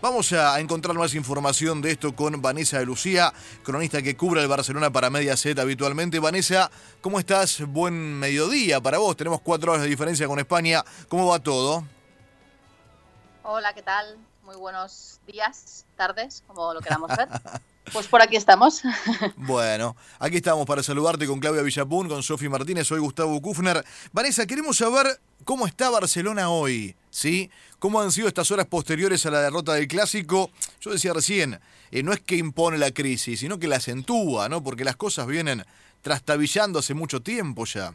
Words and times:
Vamos 0.00 0.32
a 0.32 0.60
encontrar 0.60 0.94
más 0.96 1.12
información 1.16 1.82
de 1.82 1.90
esto 1.90 2.14
con 2.14 2.40
Vanessa 2.40 2.78
de 2.78 2.86
Lucía, 2.86 3.32
cronista 3.64 4.00
que 4.00 4.16
cubre 4.16 4.40
el 4.40 4.46
Barcelona 4.46 4.92
para 4.92 5.10
Media 5.10 5.36
Z 5.36 5.60
habitualmente. 5.60 6.20
Vanessa, 6.20 6.70
¿cómo 7.00 7.18
estás? 7.18 7.66
Buen 7.66 8.16
mediodía 8.16 8.80
para 8.80 8.98
vos. 8.98 9.16
Tenemos 9.16 9.40
cuatro 9.40 9.72
horas 9.72 9.82
de 9.82 9.88
diferencia 9.88 10.28
con 10.28 10.38
España. 10.38 10.84
¿Cómo 11.08 11.26
va 11.26 11.40
todo? 11.40 11.82
Hola, 13.42 13.74
¿qué 13.74 13.82
tal? 13.82 14.16
Muy 14.44 14.54
buenos 14.54 15.18
días, 15.26 15.84
tardes, 15.96 16.44
como 16.46 16.72
lo 16.74 16.80
queramos 16.80 17.10
ver. 17.16 17.28
Pues 17.92 18.06
por 18.06 18.22
aquí 18.22 18.36
estamos. 18.36 18.82
Bueno, 19.36 19.96
aquí 20.18 20.36
estamos 20.36 20.66
para 20.66 20.82
saludarte 20.82 21.26
con 21.26 21.40
Claudia 21.40 21.62
Villapun, 21.62 22.08
con 22.08 22.22
Sofi 22.22 22.48
Martínez, 22.48 22.86
soy 22.86 23.00
Gustavo 23.00 23.40
Kufner. 23.40 23.84
Vanessa, 24.12 24.46
queremos 24.46 24.76
saber 24.76 25.20
cómo 25.44 25.66
está 25.66 25.90
Barcelona 25.90 26.50
hoy, 26.50 26.96
¿sí? 27.10 27.50
¿Cómo 27.78 28.00
han 28.00 28.12
sido 28.12 28.28
estas 28.28 28.50
horas 28.50 28.66
posteriores 28.66 29.24
a 29.26 29.30
la 29.30 29.40
derrota 29.40 29.74
del 29.74 29.88
Clásico? 29.88 30.50
Yo 30.80 30.90
decía 30.90 31.12
recién, 31.12 31.60
eh, 31.90 32.02
no 32.02 32.12
es 32.12 32.20
que 32.20 32.36
impone 32.36 32.78
la 32.78 32.90
crisis, 32.90 33.40
sino 33.40 33.58
que 33.58 33.68
la 33.68 33.76
acentúa, 33.76 34.48
¿no? 34.48 34.62
Porque 34.62 34.84
las 34.84 34.96
cosas 34.96 35.26
vienen 35.26 35.64
trastabillando 36.02 36.78
hace 36.78 36.94
mucho 36.94 37.22
tiempo 37.22 37.64
ya. 37.64 37.92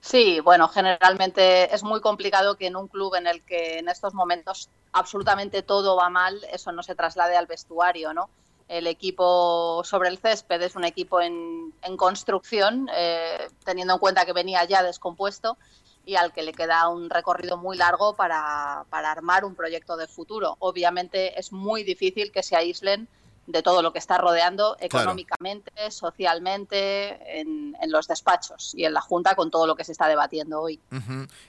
Sí, 0.00 0.40
bueno, 0.40 0.68
generalmente 0.68 1.74
es 1.74 1.82
muy 1.82 2.00
complicado 2.00 2.56
que 2.56 2.66
en 2.66 2.76
un 2.76 2.88
club 2.88 3.14
en 3.16 3.26
el 3.26 3.42
que 3.42 3.78
en 3.78 3.88
estos 3.88 4.14
momentos 4.14 4.70
absolutamente 4.92 5.62
todo 5.62 5.96
va 5.96 6.08
mal, 6.08 6.42
eso 6.50 6.72
no 6.72 6.82
se 6.82 6.94
traslade 6.94 7.36
al 7.36 7.46
vestuario, 7.46 8.14
¿no? 8.14 8.30
El 8.66 8.86
equipo 8.86 9.82
sobre 9.84 10.08
el 10.08 10.18
césped 10.18 10.62
es 10.62 10.74
un 10.74 10.84
equipo 10.84 11.20
en, 11.20 11.72
construcción, 11.96 12.88
eh, 12.94 13.48
teniendo 13.64 13.94
en 13.94 14.00
cuenta 14.00 14.24
que 14.24 14.32
venía 14.32 14.64
ya 14.64 14.82
descompuesto 14.82 15.58
y 16.06 16.14
al 16.14 16.32
que 16.32 16.42
le 16.42 16.52
queda 16.52 16.88
un 16.88 17.10
recorrido 17.10 17.56
muy 17.56 17.76
largo 17.76 18.14
para, 18.14 18.86
para 18.88 19.10
armar 19.10 19.44
un 19.44 19.54
proyecto 19.54 19.96
de 19.96 20.06
futuro. 20.06 20.56
Obviamente 20.60 21.38
es 21.38 21.52
muy 21.52 21.82
difícil 21.82 22.32
que 22.32 22.42
se 22.42 22.56
aíslen 22.56 23.08
de 23.50 23.62
todo 23.62 23.82
lo 23.82 23.92
que 23.92 23.98
está 23.98 24.18
rodeando 24.18 24.76
económicamente, 24.80 25.90
socialmente, 25.90 27.40
en, 27.40 27.76
los 27.88 28.06
despachos 28.06 28.72
y 28.74 28.84
en 28.84 28.94
la 28.94 29.00
Junta 29.00 29.34
con 29.34 29.50
todo 29.50 29.66
lo 29.66 29.74
que 29.74 29.84
se 29.84 29.92
está 29.92 30.06
debatiendo 30.06 30.60
hoy. 30.60 30.78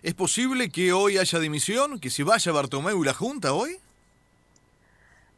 ¿Es 0.02 0.14
posible 0.14 0.70
que 0.70 0.94
hoy 0.94 1.18
haya 1.18 1.40
dimisión? 1.40 2.00
¿Que 2.00 2.10
se 2.10 2.24
vaya 2.24 2.52
Bartomeu 2.52 3.02
y 3.02 3.06
la 3.06 3.14
Junta 3.14 3.54
hoy? 3.54 3.80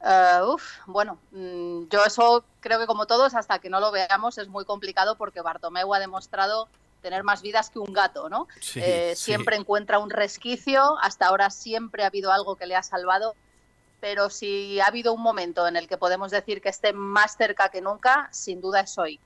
Eh, 0.05 0.39
uf, 0.45 0.63
bueno, 0.85 1.17
mm, 1.31 1.87
yo 1.89 2.03
eso 2.05 2.43
creo 2.59 2.79
que 2.79 2.85
como 2.85 3.05
todos, 3.05 3.33
hasta 3.33 3.59
que 3.59 3.69
no 3.69 3.79
lo 3.79 3.91
veamos, 3.91 4.37
es 4.37 4.47
muy 4.49 4.65
complicado 4.65 5.15
porque 5.15 5.41
Bartomeu 5.41 5.93
ha 5.93 5.99
demostrado 5.99 6.67
tener 7.01 7.23
más 7.23 7.41
vidas 7.41 7.69
que 7.69 7.79
un 7.79 7.93
gato, 7.93 8.29
¿no? 8.29 8.47
Eh, 8.75 9.13
siempre 9.15 9.57
encuentra 9.57 9.99
un 9.99 10.09
resquicio, 10.09 10.97
hasta 11.01 11.27
ahora 11.27 11.49
siempre 11.49 12.03
ha 12.03 12.07
habido 12.07 12.31
algo 12.31 12.55
que 12.55 12.65
le 12.65 12.75
ha 12.75 12.83
salvado 12.83 13.35
pero 14.03 14.29
si 14.29 14.81
ha 14.81 14.87
habido 14.87 15.13
un 15.13 15.21
momento 15.21 15.65
en 15.65 15.77
el 15.77 15.87
que 15.87 15.97
podemos 15.97 16.29
decir 16.29 16.61
que 16.61 16.67
esté 16.67 16.91
más 16.91 17.37
cerca 17.37 17.69
que 17.69 17.79
nunca, 17.79 18.27
sin 18.33 18.59
duda 18.59 18.81
es 18.81 18.97
hoy. 18.97 19.17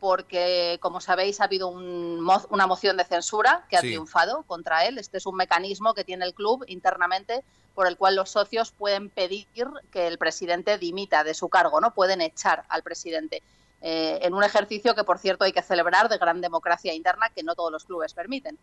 Porque, 0.00 0.76
como 0.82 1.00
sabéis, 1.00 1.40
ha 1.40 1.44
habido 1.44 1.68
una 1.68 2.66
moción 2.66 2.98
de 2.98 3.04
censura 3.04 3.64
que 3.70 3.78
ha 3.78 3.80
triunfado 3.80 4.42
contra 4.42 4.84
él. 4.84 4.98
Este 4.98 5.16
es 5.16 5.24
un 5.24 5.34
mecanismo 5.34 5.94
que 5.94 6.04
tiene 6.04 6.26
el 6.26 6.34
club 6.34 6.62
internamente 6.68 7.42
por 7.74 7.86
el 7.86 7.96
cual 7.96 8.16
los 8.16 8.28
socios 8.28 8.70
pueden 8.70 9.08
pedir 9.08 9.46
que 9.90 10.06
el 10.06 10.18
presidente 10.18 10.76
dimita 10.76 11.24
de 11.24 11.32
su 11.32 11.48
cargo, 11.48 11.80
¿no? 11.80 11.94
Pueden 11.94 12.20
echar 12.20 12.64
al 12.68 12.82
presidente. 12.82 13.42
Eh, 13.80 14.18
en 14.20 14.34
un 14.34 14.44
ejercicio 14.44 14.94
que, 14.94 15.04
por 15.04 15.18
cierto, 15.18 15.44
hay 15.44 15.52
que 15.52 15.62
celebrar 15.62 16.10
de 16.10 16.18
gran 16.18 16.42
democracia 16.42 16.92
interna 16.92 17.30
que 17.30 17.42
no 17.42 17.54
todos 17.54 17.72
los 17.72 17.86
clubes 17.86 18.12
permiten. 18.12 18.58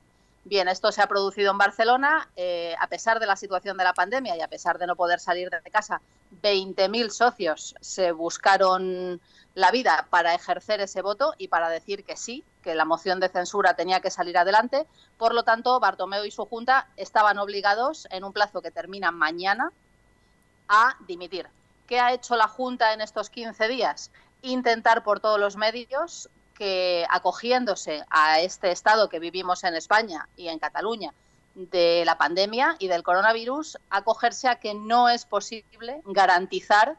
Bien, 0.48 0.68
esto 0.68 0.92
se 0.92 1.02
ha 1.02 1.08
producido 1.08 1.50
en 1.50 1.58
Barcelona, 1.58 2.30
eh, 2.36 2.76
a 2.80 2.86
pesar 2.86 3.20
de 3.20 3.26
la 3.26 3.36
situación 3.36 3.78
de 3.78 3.84
la 3.84 3.96
pandemia 3.96 4.38
y 4.38 4.42
a 4.42 4.48
pesar 4.48 4.78
de 4.78 4.86
no 4.86 4.96
poder 4.96 5.20
salir 5.20 5.50
de 5.50 5.72
casa, 5.72 6.02
20.000 6.44 7.10
socios 7.10 7.74
se 7.82 8.12
buscaron 8.12 9.20
la 9.56 9.72
vida 9.72 10.06
para 10.12 10.36
ejercer 10.36 10.82
ese 10.82 11.02
voto 11.02 11.34
y 11.40 11.48
para 11.48 11.70
decir 11.70 12.04
que 12.04 12.16
sí, 12.16 12.44
que 12.62 12.76
la 12.76 12.86
moción 12.86 13.20
de 13.20 13.30
censura 13.30 13.76
tenía 13.76 14.02
que 14.02 14.12
salir 14.12 14.38
adelante. 14.38 14.86
Por 15.18 15.34
lo 15.34 15.42
tanto, 15.42 15.80
Bartomeu 15.80 16.24
y 16.26 16.30
su 16.30 16.46
Junta 16.46 16.90
estaban 16.96 17.40
obligados, 17.40 18.08
en 18.12 18.24
un 18.24 18.32
plazo 18.32 18.62
que 18.62 18.70
termina 18.70 19.10
mañana, 19.10 19.72
a 20.68 20.96
dimitir. 21.08 21.48
¿Qué 21.88 22.00
ha 22.00 22.14
hecho 22.14 22.36
la 22.36 22.48
Junta 22.48 22.94
en 22.94 23.02
estos 23.02 23.32
15 23.32 23.68
días? 23.68 24.12
Intentar 24.44 25.04
por 25.04 25.20
todos 25.20 25.40
los 25.40 25.56
medios 25.56 26.30
que 26.58 27.06
acogiéndose 27.10 28.04
a 28.10 28.40
este 28.40 28.72
estado 28.72 29.10
que 29.10 29.20
vivimos 29.20 29.64
en 29.64 29.76
España 29.76 30.28
y 30.36 30.48
en 30.48 30.60
Cataluña 30.60 31.14
de 31.56 32.04
la 32.06 32.18
pandemia 32.18 32.76
y 32.80 32.88
del 32.88 33.04
coronavirus, 33.04 33.78
acogerse 33.90 34.48
a 34.48 34.56
que 34.56 34.74
no 34.74 35.10
es 35.10 35.26
posible 35.26 36.02
garantizar 36.06 36.98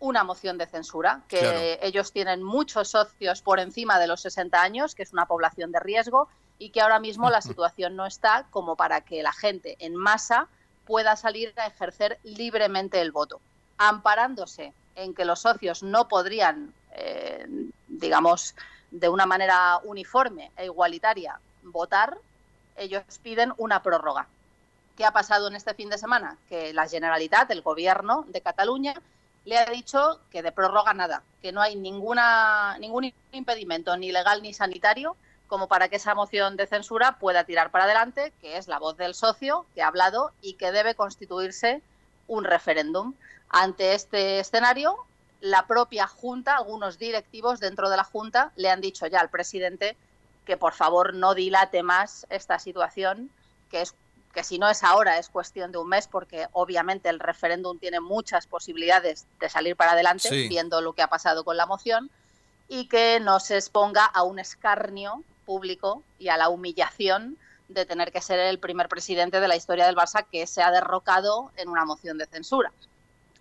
una 0.00 0.24
moción 0.24 0.58
de 0.58 0.66
censura, 0.66 1.22
que 1.28 1.78
ellos 1.82 2.12
tienen 2.12 2.42
muchos 2.42 2.88
socios 2.88 3.42
por 3.42 3.58
encima 3.60 3.98
de 3.98 4.06
los 4.06 4.20
60 4.22 4.60
años, 4.60 4.94
que 4.94 5.02
es 5.02 5.12
una 5.12 5.26
población 5.26 5.72
de 5.72 5.80
riesgo, 5.80 6.28
y 6.58 6.70
que 6.70 6.80
ahora 6.80 6.98
mismo 6.98 7.30
la 7.30 7.40
situación 7.42 7.96
no 7.96 8.06
está 8.06 8.46
como 8.50 8.76
para 8.76 9.00
que 9.00 9.22
la 9.22 9.32
gente 9.32 9.76
en 9.78 9.96
masa 9.96 10.48
pueda 10.86 11.16
salir 11.16 11.52
a 11.56 11.66
ejercer 11.66 12.18
libremente 12.22 13.00
el 13.00 13.12
voto, 13.12 13.40
amparándose 13.78 14.72
en 14.94 15.14
que 15.14 15.24
los 15.24 15.40
socios 15.40 15.82
no 15.82 16.08
podrían, 16.08 16.72
eh, 16.92 17.46
digamos, 17.88 18.54
de 18.94 19.08
una 19.08 19.26
manera 19.26 19.80
uniforme 19.82 20.52
e 20.56 20.66
igualitaria 20.66 21.40
votar, 21.64 22.16
ellos 22.76 23.02
piden 23.22 23.52
una 23.56 23.82
prórroga. 23.82 24.28
¿Qué 24.96 25.04
ha 25.04 25.10
pasado 25.10 25.48
en 25.48 25.56
este 25.56 25.74
fin 25.74 25.90
de 25.90 25.98
semana? 25.98 26.36
Que 26.48 26.72
la 26.72 26.86
Generalitat, 26.86 27.50
el 27.50 27.62
gobierno 27.62 28.24
de 28.28 28.40
Cataluña, 28.40 28.94
le 29.44 29.58
ha 29.58 29.66
dicho 29.66 30.20
que 30.30 30.42
de 30.42 30.52
prórroga 30.52 30.94
nada, 30.94 31.22
que 31.42 31.50
no 31.50 31.60
hay 31.60 31.74
ninguna, 31.74 32.78
ningún 32.78 33.12
impedimento 33.32 33.96
ni 33.96 34.12
legal 34.12 34.42
ni 34.42 34.54
sanitario 34.54 35.16
como 35.48 35.66
para 35.66 35.88
que 35.88 35.96
esa 35.96 36.14
moción 36.14 36.56
de 36.56 36.66
censura 36.66 37.18
pueda 37.18 37.44
tirar 37.44 37.70
para 37.70 37.84
adelante, 37.84 38.32
que 38.40 38.56
es 38.56 38.68
la 38.68 38.78
voz 38.78 38.96
del 38.96 39.14
socio 39.14 39.66
que 39.74 39.82
ha 39.82 39.88
hablado 39.88 40.30
y 40.40 40.54
que 40.54 40.72
debe 40.72 40.94
constituirse 40.94 41.82
un 42.28 42.44
referéndum. 42.44 43.14
Ante 43.50 43.94
este 43.94 44.38
escenario, 44.38 44.96
la 45.44 45.66
propia 45.66 46.06
Junta, 46.06 46.56
algunos 46.56 46.98
directivos 46.98 47.60
dentro 47.60 47.90
de 47.90 47.98
la 47.98 48.04
Junta, 48.04 48.50
le 48.56 48.70
han 48.70 48.80
dicho 48.80 49.06
ya 49.06 49.20
al 49.20 49.28
presidente 49.28 49.94
que 50.46 50.56
por 50.56 50.72
favor 50.72 51.12
no 51.12 51.34
dilate 51.34 51.82
más 51.82 52.26
esta 52.30 52.58
situación, 52.58 53.30
que 53.70 53.82
es 53.82 53.94
que 54.32 54.42
si 54.42 54.58
no 54.58 54.70
es 54.70 54.82
ahora 54.82 55.18
es 55.18 55.28
cuestión 55.28 55.70
de 55.70 55.76
un 55.76 55.90
mes, 55.90 56.08
porque 56.08 56.48
obviamente 56.52 57.10
el 57.10 57.20
referéndum 57.20 57.78
tiene 57.78 58.00
muchas 58.00 58.46
posibilidades 58.46 59.26
de 59.38 59.50
salir 59.50 59.76
para 59.76 59.92
adelante, 59.92 60.30
viendo 60.48 60.80
lo 60.80 60.94
que 60.94 61.02
ha 61.02 61.08
pasado 61.08 61.44
con 61.44 61.58
la 61.58 61.66
moción, 61.66 62.10
y 62.66 62.88
que 62.88 63.20
no 63.20 63.38
se 63.38 63.56
exponga 63.56 64.06
a 64.06 64.22
un 64.22 64.38
escarnio 64.38 65.22
público 65.44 66.02
y 66.18 66.28
a 66.28 66.38
la 66.38 66.48
humillación 66.48 67.36
de 67.68 67.84
tener 67.84 68.12
que 68.12 68.22
ser 68.22 68.38
el 68.38 68.58
primer 68.58 68.88
presidente 68.88 69.40
de 69.40 69.48
la 69.48 69.56
historia 69.56 69.84
del 69.84 69.94
Barça 69.94 70.24
que 70.24 70.46
se 70.46 70.62
ha 70.62 70.70
derrocado 70.70 71.50
en 71.56 71.68
una 71.68 71.84
moción 71.84 72.16
de 72.16 72.24
censura. 72.24 72.72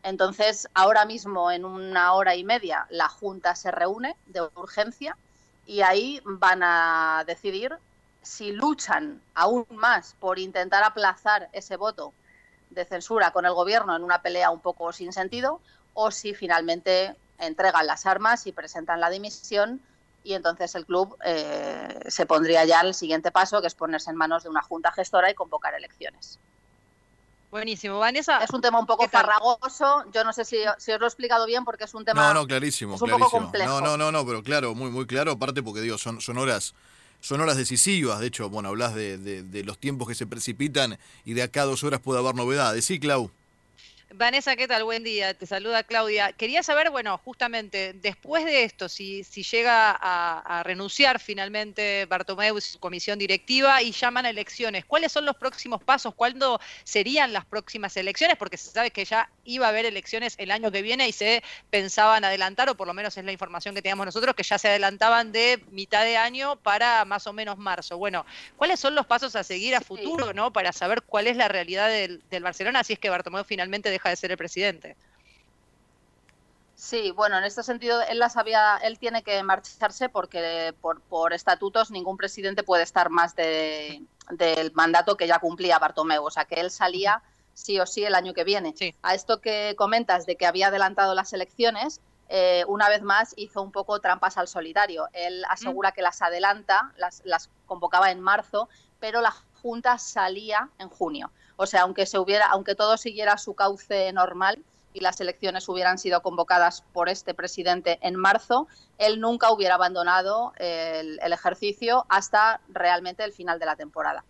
Entonces, 0.03 0.67
ahora 0.73 1.05
mismo, 1.05 1.49
en 1.49 1.63
una 1.63 2.13
hora 2.13 2.35
y 2.35 2.43
media, 2.43 2.85
la 2.89 3.07
Junta 3.07 3.55
se 3.55 3.71
reúne 3.71 4.15
de 4.25 4.41
urgencia 4.55 5.17
y 5.65 5.81
ahí 5.81 6.21
van 6.25 6.61
a 6.61 7.23
decidir 7.25 7.77
si 8.21 8.51
luchan 8.51 9.21
aún 9.33 9.65
más 9.69 10.15
por 10.19 10.39
intentar 10.39 10.83
aplazar 10.83 11.49
ese 11.53 11.77
voto 11.77 12.13
de 12.69 12.85
censura 12.85 13.31
con 13.31 13.45
el 13.45 13.53
gobierno 13.53 13.95
en 13.95 14.03
una 14.03 14.21
pelea 14.21 14.49
un 14.49 14.59
poco 14.59 14.91
sin 14.91 15.13
sentido 15.13 15.61
o 15.93 16.11
si 16.11 16.33
finalmente 16.33 17.15
entregan 17.37 17.87
las 17.87 18.05
armas 18.05 18.47
y 18.47 18.51
presentan 18.51 18.99
la 18.99 19.09
dimisión 19.09 19.81
y 20.23 20.33
entonces 20.33 20.73
el 20.75 20.85
club 20.85 21.17
eh, 21.25 21.99
se 22.07 22.25
pondría 22.25 22.63
ya 22.65 22.79
al 22.79 22.93
siguiente 22.93 23.31
paso, 23.31 23.61
que 23.61 23.67
es 23.67 23.75
ponerse 23.75 24.09
en 24.09 24.15
manos 24.15 24.43
de 24.43 24.49
una 24.49 24.61
junta 24.61 24.91
gestora 24.91 25.29
y 25.29 25.33
convocar 25.33 25.73
elecciones. 25.75 26.39
Buenísimo, 27.53 27.99
Vanessa. 27.99 28.39
Es 28.39 28.49
un 28.49 28.61
tema 28.61 28.79
un 28.79 28.87
poco 28.87 29.07
farragoso. 29.07 30.05
Yo 30.11 30.23
no 30.23 30.33
sé 30.33 30.43
si, 30.43 30.57
os 30.57 30.87
lo 30.87 31.05
he 31.05 31.07
explicado 31.07 31.45
bien 31.45 31.63
porque 31.63 31.83
es 31.83 31.93
un 31.93 32.03
tema. 32.03 32.19
No, 32.19 32.33
no, 32.33 32.47
clarísimo. 32.47 32.95
un 32.95 32.99
Poco 32.99 33.29
complejo. 33.29 33.69
No, 33.69 33.79
no, 33.79 33.95
no, 33.95 34.11
no, 34.11 34.25
pero 34.25 34.41
claro, 34.41 34.73
muy, 34.73 34.89
muy 34.89 35.05
claro. 35.05 35.33
Aparte 35.33 35.61
porque 35.61 35.81
digo, 35.81 35.99
son, 35.99 36.19
son 36.19 36.39
horas. 36.39 36.73
Son 37.19 37.39
horas 37.41 37.55
decisivas, 37.55 38.19
de 38.19 38.27
hecho, 38.27 38.49
bueno, 38.49 38.69
hablas 38.69 38.95
de, 38.95 39.19
de, 39.19 39.63
los 39.63 39.77
tiempos 39.77 40.07
que 40.07 40.15
se 40.15 40.25
precipitan 40.25 40.97
y 41.23 41.33
de 41.33 41.43
acá 41.43 41.61
a 41.61 41.65
dos 41.65 41.83
horas 41.83 41.99
puede 41.99 42.19
haber 42.19 42.33
novedades. 42.33 42.85
Sí, 42.85 42.99
Clau. 42.99 43.29
Vanessa, 44.15 44.55
¿qué 44.55 44.67
tal? 44.67 44.83
Buen 44.83 45.03
día, 45.03 45.33
te 45.33 45.47
saluda 45.47 45.81
Claudia. 45.81 46.33
Quería 46.33 46.61
saber, 46.61 46.91
bueno, 46.91 47.17
justamente 47.25 47.93
después 47.93 48.45
de 48.45 48.63
esto, 48.63 48.87
si, 48.87 49.23
si 49.23 49.41
llega 49.41 49.89
a, 49.99 50.61
renunciar 50.61 51.19
finalmente 51.19 52.05
Bartomeu 52.05 52.55
y 52.55 52.61
su 52.61 52.77
comisión 52.77 53.17
directiva 53.17 53.81
y 53.81 53.91
llaman 53.91 54.27
a 54.27 54.29
elecciones, 54.29 54.85
¿cuáles 54.85 55.11
son 55.11 55.25
los 55.25 55.35
próximos 55.35 55.83
pasos? 55.83 56.13
¿Cuándo 56.13 56.61
serían 56.83 57.33
las 57.33 57.45
próximas 57.45 57.97
elecciones? 57.97 58.37
Porque 58.37 58.55
se 58.55 58.69
sabe 58.69 58.91
que 58.91 59.03
ya 59.03 59.31
iba 59.45 59.65
a 59.65 59.69
haber 59.69 59.87
elecciones 59.87 60.35
el 60.37 60.51
año 60.51 60.71
que 60.71 60.83
viene 60.83 61.07
y 61.07 61.11
se 61.11 61.41
pensaban 61.71 62.23
adelantar, 62.23 62.69
o 62.69 62.75
por 62.75 62.85
lo 62.85 62.93
menos 62.93 63.17
es 63.17 63.25
la 63.25 63.31
información 63.31 63.73
que 63.73 63.81
teníamos 63.81 64.05
nosotros, 64.05 64.35
que 64.35 64.43
ya 64.43 64.59
se 64.59 64.67
adelantaban 64.67 65.31
de 65.31 65.63
mitad 65.71 66.03
de 66.03 66.17
año 66.17 66.55
para 66.57 67.03
más 67.05 67.25
o 67.25 67.33
menos 67.33 67.57
marzo. 67.57 67.97
Bueno, 67.97 68.27
¿cuáles 68.57 68.79
son 68.79 68.93
los 68.93 69.07
pasos 69.07 69.35
a 69.35 69.43
seguir 69.43 69.75
a 69.75 69.81
futuro, 69.81 70.33
¿no? 70.33 70.53
Para 70.53 70.71
saber 70.71 71.01
cuál 71.01 71.25
es 71.25 71.35
la 71.35 71.47
realidad 71.47 71.89
del, 71.89 72.21
del 72.29 72.43
Barcelona, 72.43 72.83
si 72.83 72.93
es 72.93 72.99
que 72.99 73.09
Bartomeu 73.09 73.43
finalmente 73.43 73.89
deja 73.89 74.02
de 74.09 74.15
ser 74.15 74.31
el 74.31 74.37
presidente. 74.37 74.95
Sí, 76.75 77.11
bueno, 77.11 77.37
en 77.37 77.43
este 77.43 77.63
sentido 77.63 78.01
él 78.01 78.19
la 78.19 78.29
sabía, 78.29 78.77
él 78.83 78.99
tiene 78.99 79.23
que 79.23 79.41
marcharse 79.43 80.09
porque 80.09 80.73
por, 80.81 81.01
por 81.01 81.31
estatutos 81.33 81.91
ningún 81.91 82.17
presidente 82.17 82.63
puede 82.63 82.83
estar 82.83 83.09
más 83.09 83.35
de, 83.35 84.03
del 84.31 84.71
mandato 84.73 85.15
que 85.15 85.27
ya 85.27 85.39
cumplía 85.39 85.79
Bartomeu, 85.79 86.23
o 86.23 86.31
sea 86.31 86.45
que 86.45 86.55
él 86.55 86.71
salía 86.71 87.21
sí 87.53 87.79
o 87.79 87.85
sí 87.85 88.03
el 88.03 88.15
año 88.15 88.33
que 88.33 88.43
viene. 88.43 88.73
A 89.01 89.13
esto 89.13 89.39
que 89.39 89.75
comentas 89.77 90.25
de 90.25 90.35
que 90.35 90.45
había 90.45 90.67
adelantado 90.67 91.13
las 91.15 91.33
elecciones, 91.33 92.01
eh, 92.29 92.65
una 92.67 92.89
vez 92.89 93.01
más 93.01 93.33
hizo 93.37 93.61
un 93.61 93.71
poco 93.71 93.99
trampas 93.99 94.37
al 94.37 94.47
solitario. 94.47 95.07
Él 95.13 95.43
asegura 95.49 95.91
mm. 95.91 95.93
que 95.93 96.01
las 96.01 96.21
adelanta, 96.21 96.91
las, 96.97 97.21
las 97.25 97.49
convocaba 97.65 98.11
en 98.11 98.19
marzo, 98.19 98.69
pero 98.99 99.21
la 99.21 99.31
Junta 99.61 99.97
salía 99.97 100.69
en 100.79 100.89
junio. 100.89 101.31
O 101.55 101.65
sea, 101.65 101.81
aunque 101.81 102.05
se 102.05 102.17
hubiera, 102.19 102.47
aunque 102.47 102.75
todo 102.75 102.97
siguiera 102.97 103.37
su 103.37 103.53
cauce 103.53 104.11
normal 104.13 104.63
y 104.93 104.99
las 104.99 105.19
elecciones 105.21 105.67
hubieran 105.69 105.97
sido 105.97 106.21
convocadas 106.21 106.83
por 106.93 107.09
este 107.09 107.33
presidente 107.33 107.99
en 108.01 108.15
marzo, 108.15 108.67
él 108.97 109.19
nunca 109.19 109.51
hubiera 109.51 109.75
abandonado 109.75 110.53
el, 110.57 111.19
ejercicio 111.19 112.05
hasta 112.09 112.61
realmente 112.69 113.23
el 113.23 113.33
final 113.33 113.59
de 113.59 113.65
la 113.65 113.75
temporada. 113.75 114.23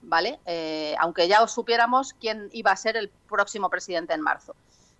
¿Vale? 0.00 0.38
Eh, 0.46 0.94
aunque 1.00 1.26
ya 1.26 1.42
os 1.42 1.50
supiéramos 1.50 2.14
quién 2.14 2.48
iba 2.52 2.70
a 2.70 2.76
ser 2.76 2.96
el 2.96 3.08
próximo 3.08 3.68
presidente 3.68 4.14
en 4.14 4.20
marzo. 4.20 4.54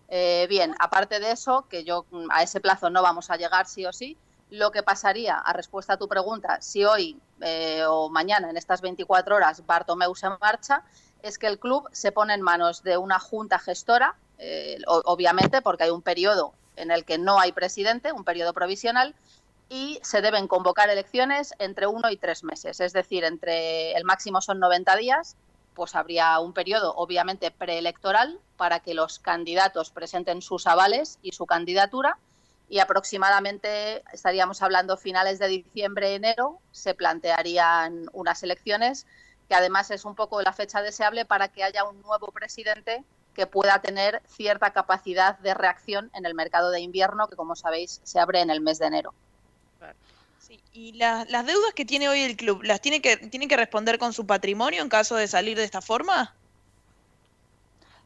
Eh, 0.09 0.47
bien, 0.49 0.75
aparte 0.81 1.21
de 1.21 1.31
eso, 1.31 1.67
que 1.69 1.85
yo 1.85 2.05
mm, 2.11 2.31
a 2.31 2.43
ese 2.43 2.61
plazo 2.61 2.91
no 2.91 3.01
vamos 3.03 3.31
a 3.31 3.37
llegar 3.37 3.67
sí 3.67 3.87
o 3.87 3.93
sí, 3.93 4.17
lo 4.51 4.71
que 4.71 4.83
pasaría, 4.83 5.37
a 5.37 5.53
respuesta 5.53 5.95
a 5.95 5.97
tu 5.99 6.09
pregunta, 6.09 6.61
si 6.63 6.85
hoy 6.85 7.21
eh, 7.41 7.85
o 7.87 8.09
mañana, 8.09 8.49
en 8.51 8.57
estas 8.57 8.81
24 8.81 9.37
horas, 9.37 9.65
Bartomeu 9.67 10.15
se 10.15 10.29
marcha, 10.41 10.83
es 11.23 11.39
que 11.39 11.47
el 11.47 11.59
club 11.59 11.89
se 11.93 12.13
pone 12.13 12.35
en 12.35 12.43
manos 12.43 12.83
de 12.83 12.97
una 12.97 13.19
junta 13.19 13.59
gestora, 13.59 14.15
eh, 14.39 14.79
obviamente 14.87 15.63
porque 15.63 15.85
hay 15.85 15.91
un 15.91 16.03
periodo 16.03 16.53
en 16.77 16.91
el 16.91 17.05
que 17.05 17.19
no 17.19 17.41
hay 17.41 17.53
presidente, 17.53 18.13
un 18.13 18.25
periodo 18.25 18.53
provisional, 18.53 19.15
y 19.69 19.99
se 20.03 20.23
deben 20.23 20.49
convocar 20.49 20.89
elecciones 20.89 21.53
entre 21.59 21.87
uno 21.87 22.11
y 22.11 22.17
tres 22.17 22.43
meses, 22.43 22.81
es 22.81 22.93
decir, 22.93 23.25
entre 23.25 23.93
el 23.93 24.05
máximo 24.05 24.41
son 24.41 24.61
90 24.61 24.97
días, 24.97 25.37
pues 25.75 25.95
habría 25.95 26.39
un 26.41 26.53
periodo 26.53 26.95
obviamente 26.97 27.51
preelectoral 27.51 28.41
para 28.57 28.81
que 28.81 28.95
los 28.95 29.19
candidatos 29.19 29.91
presenten 29.91 30.43
sus 30.43 30.67
avales 30.67 31.19
y 31.23 31.33
su 31.33 31.47
candidatura 31.47 32.19
y 32.69 32.81
aproximadamente 32.81 34.03
estaríamos 34.13 34.63
hablando 34.63 34.97
finales 34.97 35.39
de 35.39 35.49
diciembre, 35.49 36.15
enero, 36.15 36.59
se 36.73 36.95
plantearían 36.95 38.09
unas 38.13 38.43
elecciones 38.43 39.07
que 39.49 39.55
además 39.55 39.91
es 39.91 40.05
un 40.05 40.15
poco 40.15 40.43
la 40.43 40.53
fecha 40.53 40.83
deseable 40.83 41.25
para 41.25 41.49
que 41.49 41.65
haya 41.65 41.85
un 41.85 42.01
nuevo 42.03 42.29
presidente 42.29 43.05
que 43.35 43.47
pueda 43.47 43.81
tener 43.81 44.21
cierta 44.27 44.73
capacidad 44.73 45.39
de 45.39 45.55
reacción 45.55 46.11
en 46.15 46.27
el 46.27 46.35
mercado 46.35 46.71
de 46.71 46.81
invierno, 46.81 47.29
que 47.29 47.37
como 47.37 47.57
sabéis 47.57 48.01
se 48.03 48.19
abre 48.19 48.41
en 48.41 48.51
el 48.51 48.61
mes 48.61 48.79
de 48.79 48.87
enero. 48.87 49.15
¿Y 50.73 50.93
las 50.93 51.27
deudas 51.47 51.75
que 51.75 51.85
tiene 51.85 52.09
hoy 52.09 52.23
el 52.23 52.37
club, 52.37 52.63
las 52.63 52.81
tiene 52.81 53.03
que, 53.03 53.17
tiene 53.17 53.49
que 53.49 53.57
responder 53.57 53.99
con 53.99 54.13
su 54.13 54.27
patrimonio 54.27 54.83
en 54.83 54.89
caso 54.89 55.17
de 55.17 55.29
salir 55.29 55.57
de 55.57 55.65
esta 55.65 55.83
forma? 55.83 56.35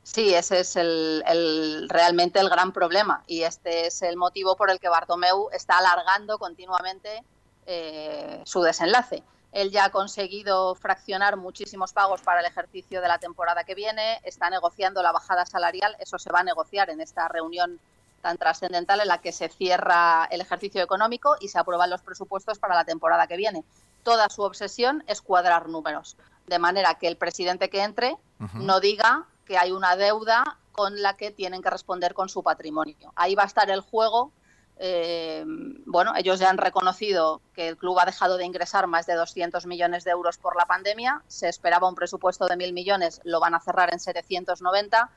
Sí, 0.02 0.34
ese 0.34 0.60
es 0.60 0.74
el, 0.76 1.86
realmente 1.88 2.40
el 2.40 2.48
gran 2.48 2.72
problema 2.72 3.22
y 3.26 3.42
este 3.42 3.86
es 3.86 4.02
el 4.02 4.16
motivo 4.16 4.56
por 4.56 4.70
el 4.70 4.80
que 4.80 4.88
Bartomeu 4.88 5.48
está 5.52 5.78
alargando 5.78 6.38
continuamente 6.38 7.22
eh, 7.66 8.42
su 8.44 8.62
desenlace. 8.62 9.22
Él 9.52 9.70
ya 9.70 9.84
ha 9.84 9.90
conseguido 9.90 10.74
fraccionar 10.74 11.36
muchísimos 11.36 11.92
pagos 11.92 12.22
para 12.22 12.40
el 12.40 12.46
ejercicio 12.46 13.00
de 13.00 13.08
la 13.08 13.18
temporada 13.18 13.64
que 13.64 13.74
viene, 13.74 14.20
está 14.24 14.48
negociando 14.48 15.02
la 15.02 15.12
bajada 15.12 15.44
salarial, 15.44 15.94
eso 15.98 16.18
se 16.18 16.32
va 16.32 16.40
a 16.40 16.44
negociar 16.44 16.88
en 16.90 17.00
esta 17.00 17.28
reunión 17.28 17.78
tan 18.22 18.38
trascendental 18.38 19.00
en 19.00 19.08
la 19.08 19.18
que 19.18 19.32
se 19.32 19.48
cierra 19.48 20.26
el 20.30 20.40
ejercicio 20.40 20.82
económico 20.82 21.36
y 21.40 21.48
se 21.48 21.58
aprueban 21.58 21.90
los 21.90 22.02
presupuestos 22.02 22.58
para 22.58 22.74
la 22.74 22.84
temporada 22.84 23.26
que 23.26 23.36
viene. 23.36 23.64
Toda 24.02 24.28
su 24.30 24.42
obsesión 24.42 25.04
es 25.06 25.20
cuadrar 25.20 25.68
números, 25.68 26.16
de 26.46 26.58
manera 26.58 26.94
que 26.94 27.08
el 27.08 27.16
presidente 27.16 27.68
que 27.68 27.82
entre 27.82 28.16
no 28.54 28.80
diga 28.80 29.26
que 29.44 29.58
hay 29.58 29.72
una 29.72 29.96
deuda 29.96 30.58
con 30.72 31.02
la 31.02 31.16
que 31.16 31.30
tienen 31.30 31.62
que 31.62 31.70
responder 31.70 32.14
con 32.14 32.28
su 32.28 32.42
patrimonio. 32.42 33.12
Ahí 33.14 33.34
va 33.34 33.42
a 33.42 33.46
estar 33.46 33.68
el 33.70 33.80
juego 33.80 34.32
eh, 34.84 35.44
bueno, 35.86 36.12
ellos 36.16 36.40
ya 36.40 36.50
han 36.50 36.58
reconocido 36.58 37.40
que 37.54 37.68
el 37.68 37.76
club 37.76 38.00
ha 38.00 38.04
dejado 38.04 38.36
de 38.36 38.44
ingresar 38.44 38.88
más 38.88 39.06
de 39.06 39.14
200 39.14 39.64
millones 39.64 40.02
de 40.02 40.10
euros 40.10 40.38
por 40.38 40.56
la 40.56 40.66
pandemia. 40.66 41.22
Se 41.28 41.48
esperaba 41.48 41.88
un 41.88 41.94
presupuesto 41.94 42.46
de 42.46 42.56
1.000 42.56 42.72
millones, 42.72 43.20
lo 43.22 43.38
van 43.38 43.54
a 43.54 43.60
cerrar 43.60 43.92
en 43.92 44.00
790. 44.00 45.08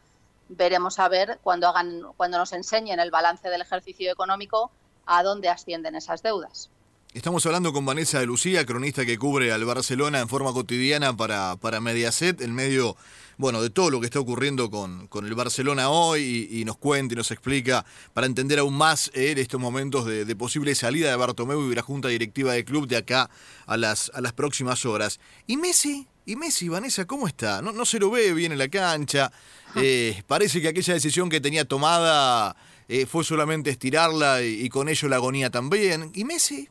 Veremos 0.50 1.00
a 1.00 1.07
ver 1.07 1.39
cuando, 1.41 1.67
hagan, 1.67 2.03
cuando 2.15 2.38
nos 2.38 2.53
enseñen 2.53 3.00
el 3.00 3.09
balance 3.09 3.50
del 3.50 3.63
ejercicio 3.63 4.12
económico 4.12 4.69
a 5.07 5.23
dónde 5.23 5.50
ascienden 5.50 5.95
esas 5.95 6.21
deudas. 6.21 6.69
Estamos 7.15 7.45
hablando 7.45 7.71
con 7.71 7.85
Vanessa 7.85 8.19
de 8.19 8.25
Lucía, 8.25 8.65
cronista 8.65 9.06
que 9.06 9.17
cubre 9.17 9.53
al 9.53 9.63
Barcelona 9.63 10.19
en 10.19 10.27
forma 10.27 10.51
cotidiana 10.51 11.15
para, 11.15 11.56
para 11.56 11.79
Mediaset, 11.79 12.41
en 12.41 12.53
medio 12.53 12.97
bueno, 13.38 13.62
de 13.62 13.69
todo 13.69 13.89
lo 13.89 14.01
que 14.01 14.07
está 14.07 14.19
ocurriendo 14.19 14.69
con, 14.69 15.07
con 15.07 15.25
el 15.25 15.33
Barcelona 15.33 15.88
hoy 15.89 16.50
y, 16.51 16.65
nos 16.65 16.77
cuenta 16.77 17.13
y 17.13 17.15
nos 17.15 17.31
explica 17.31 17.85
para 18.13 18.27
entender 18.27 18.59
aún 18.59 18.73
más 18.73 19.12
eh, 19.13 19.33
estos 19.38 19.62
momentos 19.62 20.06
de, 20.06 20.35
posible 20.35 20.75
salida 20.75 21.09
de 21.09 21.15
Bartomeu 21.15 21.71
y 21.71 21.73
la 21.73 21.83
junta 21.83 22.09
directiva 22.09 22.51
del 22.51 22.65
club 22.65 22.85
de 22.85 22.97
acá 22.97 23.29
a 23.65 23.77
las, 23.77 24.11
a 24.13 24.19
las 24.19 24.33
próximas 24.33 24.85
horas. 24.85 25.21
¿Y 25.47 25.56
Messi? 25.56 26.09
¿Y 26.25 26.35
Messi, 26.35 26.68
Vanessa, 26.68 27.06
cómo 27.06 27.29
está? 27.29 27.61
No, 27.61 27.71
no 27.71 27.85
se 27.85 27.97
lo 27.97 28.11
ve 28.11 28.33
bien 28.33 28.51
en 28.51 28.57
la 28.57 28.68
cancha. 28.68 29.31
Eh, 29.77 30.21
parece 30.27 30.61
que 30.61 30.68
aquella 30.68 30.94
decisión 30.94 31.29
que 31.29 31.39
tenía 31.39 31.63
tomada 31.63 32.57
eh, 32.89 33.06
fue 33.06 33.23
solamente 33.23 33.69
estirarla 33.69 34.44
y, 34.44 34.65
y 34.65 34.68
con 34.68 34.89
ello 34.89 35.07
la 35.07 35.15
agonía 35.15 35.50
también. 35.50 36.11
¿Y 36.13 36.25
Messi? 36.25 36.68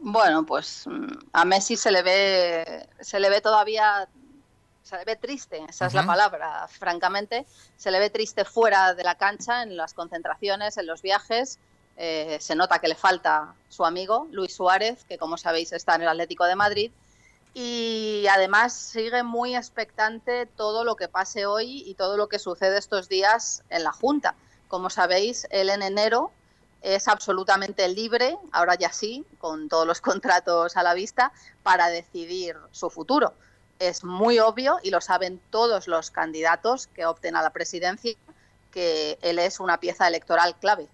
Bueno, 0.00 0.46
pues 0.46 0.86
mm, 0.86 1.08
a 1.32 1.44
Messi 1.44 1.76
se 1.76 1.90
le 1.92 2.02
ve, 2.02 2.88
se 3.00 3.20
le 3.20 3.28
ve 3.28 3.40
todavía, 3.42 4.08
se 4.82 4.96
le 4.96 5.04
ve 5.04 5.16
triste, 5.16 5.62
esa 5.68 5.86
es 5.86 5.94
la 5.94 6.06
palabra, 6.06 6.66
francamente, 6.68 7.46
se 7.76 7.90
le 7.90 7.98
ve 7.98 8.08
triste 8.08 8.46
fuera 8.46 8.94
de 8.94 9.04
la 9.04 9.16
cancha, 9.16 9.62
en 9.62 9.76
las 9.76 9.92
concentraciones, 9.92 10.78
en 10.78 10.86
los 10.86 11.02
viajes. 11.02 11.58
Eh, 11.96 12.38
se 12.40 12.54
nota 12.54 12.78
que 12.78 12.88
le 12.88 12.94
falta 12.94 13.54
su 13.68 13.84
amigo 13.84 14.26
Luis 14.30 14.54
Suárez, 14.56 15.04
que 15.04 15.18
como 15.18 15.36
sabéis 15.36 15.72
está 15.72 15.96
en 15.96 16.02
el 16.02 16.08
Atlético 16.08 16.46
de 16.46 16.56
Madrid. 16.56 16.92
Y 17.52 18.24
además 18.30 18.72
sigue 18.72 19.22
muy 19.22 19.54
expectante 19.54 20.46
todo 20.46 20.84
lo 20.84 20.96
que 20.96 21.08
pase 21.08 21.44
hoy 21.44 21.82
y 21.84 21.94
todo 21.94 22.16
lo 22.16 22.28
que 22.28 22.38
sucede 22.38 22.78
estos 22.78 23.08
días 23.10 23.64
en 23.68 23.84
la 23.84 23.92
Junta. 23.92 24.34
Como 24.68 24.88
sabéis, 24.88 25.46
él 25.50 25.68
en 25.68 25.82
enero 25.82 26.30
es 26.82 27.08
absolutamente 27.08 27.88
libre, 27.88 28.36
ahora 28.52 28.74
ya 28.74 28.92
sí, 28.92 29.24
con 29.38 29.68
todos 29.68 29.86
los 29.86 30.00
contratos 30.00 30.76
a 30.76 30.82
la 30.82 30.94
vista, 30.94 31.32
para 31.62 31.88
decidir 31.88 32.56
su 32.72 32.90
futuro. 32.90 33.32
Es 33.78 34.04
muy 34.04 34.38
obvio 34.38 34.78
y 34.82 34.90
lo 34.90 35.00
saben 35.00 35.40
todos 35.50 35.88
los 35.88 36.10
candidatos 36.10 36.86
que 36.88 37.06
opten 37.06 37.36
a 37.36 37.42
la 37.42 37.50
presidencia 37.50 38.14
que 38.72 39.18
él 39.22 39.38
es 39.38 39.58
una 39.58 39.80
pieza 39.80 40.06
electoral 40.06 40.54
clave. 40.60 40.86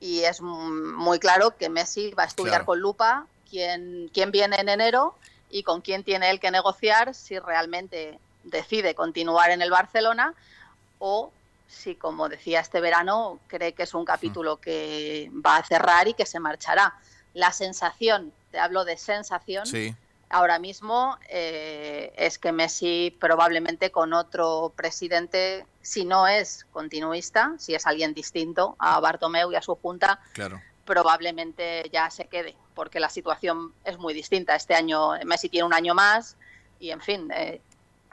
Y 0.00 0.20
es 0.20 0.40
muy 0.40 1.18
claro 1.18 1.56
que 1.56 1.68
Messi 1.68 2.12
va 2.12 2.22
a 2.22 2.26
estudiar 2.26 2.64
con 2.64 2.80
lupa 2.80 3.26
quién, 3.50 4.10
quién 4.14 4.30
viene 4.30 4.56
en 4.56 4.68
enero 4.68 5.14
y 5.50 5.62
con 5.62 5.82
quién 5.82 6.04
tiene 6.04 6.30
él 6.30 6.40
que 6.40 6.50
negociar 6.50 7.14
si 7.14 7.38
realmente 7.38 8.18
decide 8.44 8.94
continuar 8.94 9.50
en 9.50 9.60
el 9.60 9.70
Barcelona 9.70 10.34
o 10.98 11.30
si, 11.70 11.94
como 11.94 12.28
decía 12.28 12.60
este 12.60 12.80
verano, 12.80 13.38
cree 13.46 13.72
que 13.72 13.84
es 13.84 13.94
un 13.94 14.04
capítulo 14.04 14.60
que 14.60 15.30
va 15.34 15.56
a 15.56 15.64
cerrar 15.64 16.08
y 16.08 16.14
que 16.14 16.26
se 16.26 16.40
marchará. 16.40 16.94
La 17.32 17.52
sensación, 17.52 18.32
te 18.50 18.58
hablo 18.58 18.84
de 18.84 18.96
sensación, 18.96 19.64
ahora 20.28 20.58
mismo 20.58 21.16
eh, 21.28 22.12
es 22.16 22.38
que 22.38 22.52
Messi 22.52 23.16
probablemente 23.20 23.90
con 23.90 24.12
otro 24.12 24.72
presidente, 24.74 25.64
si 25.80 26.04
no 26.04 26.26
es 26.26 26.66
continuista, 26.72 27.54
si 27.58 27.74
es 27.74 27.86
alguien 27.86 28.14
distinto 28.14 28.76
a 28.78 28.98
Bartomeu 29.00 29.52
y 29.52 29.56
a 29.56 29.62
su 29.62 29.76
junta, 29.76 30.20
probablemente 30.84 31.88
ya 31.92 32.10
se 32.10 32.26
quede, 32.26 32.56
porque 32.74 32.98
la 32.98 33.10
situación 33.10 33.72
es 33.84 33.96
muy 33.98 34.12
distinta. 34.12 34.56
Este 34.56 34.74
año 34.74 35.12
Messi 35.24 35.48
tiene 35.48 35.66
un 35.66 35.74
año 35.74 35.94
más 35.94 36.36
y, 36.80 36.90
en 36.90 37.00
fin, 37.00 37.30
eh, 37.32 37.60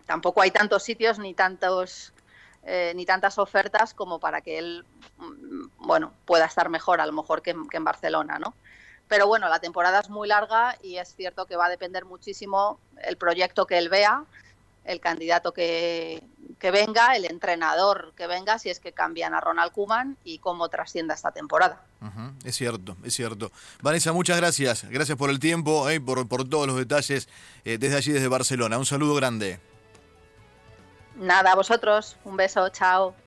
tampoco 0.05 0.41
hay 0.41 0.51
tantos 0.51 0.83
sitios 0.83 1.17
ni 1.17 1.33
tantos 1.33 2.13
eh, 2.69 2.91
ni 2.95 3.05
tantas 3.05 3.37
ofertas 3.37 3.93
como 3.93 4.19
para 4.19 4.41
que 4.41 4.57
él, 4.57 4.85
mm, 5.19 5.85
bueno, 5.87 6.11
pueda 6.25 6.43
estar 6.43 6.67
mejor 6.67 6.99
a 6.99 7.05
lo 7.05 7.13
mejor 7.13 7.41
que, 7.41 7.51
en 7.51 7.83
Barcelona, 7.85 8.39
¿no? 8.39 8.53
Pero 9.07 9.25
bueno, 9.25 9.47
la 9.47 9.59
temporada 9.59 10.01
es 10.01 10.09
muy 10.09 10.27
larga 10.27 10.77
y 10.83 10.97
es 10.97 11.15
cierto 11.15 11.45
que 11.45 11.55
va 11.55 11.67
a 11.67 11.69
depender 11.69 12.03
muchísimo 12.03 12.77
el 13.03 13.15
proyecto 13.15 13.65
que 13.67 13.77
él 13.77 13.87
vea, 13.87 14.25
el 14.83 14.99
candidato 14.99 15.53
que, 15.53 16.21
que 16.59 16.71
venga, 16.71 17.15
el 17.15 17.23
entrenador 17.23 18.11
que 18.17 18.27
venga, 18.27 18.59
si 18.59 18.69
es 18.69 18.81
que 18.81 18.91
cambian 18.91 19.33
a 19.33 19.39
Ronald 19.39 19.71
Kuman 19.71 20.17
y 20.25 20.39
cómo 20.39 20.67
trascienda 20.67 21.13
esta 21.13 21.31
temporada. 21.31 21.81
Es 22.43 22.57
cierto, 22.57 22.97
es 23.05 23.13
cierto. 23.13 23.49
Vanessa, 23.81 24.11
muchas 24.11 24.35
gracias. 24.35 24.83
Gracias 24.89 25.17
por 25.17 25.29
el 25.29 25.39
tiempo, 25.39 25.89
eh, 25.89 26.01
por, 26.01 26.27
por 26.27 26.49
todos 26.49 26.67
los 26.67 26.75
detalles 26.75 27.29
eh, 27.63 27.77
desde 27.77 27.95
allí, 27.95 28.11
desde 28.11 28.27
Barcelona. 28.27 28.77
Un 28.77 28.85
saludo 28.85 29.15
grande. 29.15 29.57
Nada, 31.17 31.51
a 31.51 31.55
vosotros. 31.55 32.15
Un 32.23 32.37
beso, 32.37 32.69
chao. 32.69 33.17